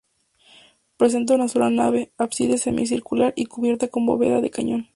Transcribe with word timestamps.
Presenta 0.97 1.35
una 1.35 1.47
sola 1.47 1.69
nave, 1.69 2.11
ábside 2.17 2.57
semicircular 2.57 3.33
y 3.35 3.45
cubierta 3.45 3.87
con 3.89 4.07
bóveda 4.07 4.41
de 4.41 4.49
cañón. 4.49 4.87